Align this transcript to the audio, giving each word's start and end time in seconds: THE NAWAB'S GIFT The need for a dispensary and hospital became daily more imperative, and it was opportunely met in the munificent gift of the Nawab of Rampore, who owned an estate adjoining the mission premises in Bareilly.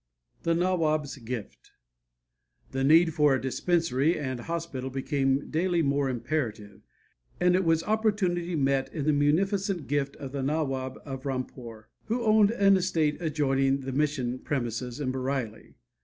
THE 0.41 0.55
NAWAB'S 0.55 1.17
GIFT 1.17 1.73
The 2.71 2.83
need 2.83 3.13
for 3.13 3.35
a 3.35 3.39
dispensary 3.39 4.17
and 4.17 4.39
hospital 4.39 4.89
became 4.89 5.51
daily 5.51 5.83
more 5.83 6.09
imperative, 6.09 6.81
and 7.39 7.53
it 7.55 7.63
was 7.63 7.83
opportunely 7.83 8.55
met 8.55 8.91
in 8.91 9.05
the 9.05 9.13
munificent 9.13 9.85
gift 9.85 10.15
of 10.15 10.31
the 10.31 10.41
Nawab 10.41 10.97
of 11.05 11.27
Rampore, 11.27 11.89
who 12.05 12.23
owned 12.23 12.49
an 12.49 12.77
estate 12.77 13.21
adjoining 13.21 13.81
the 13.81 13.91
mission 13.93 14.39
premises 14.39 14.99
in 14.99 15.11
Bareilly. 15.11 15.75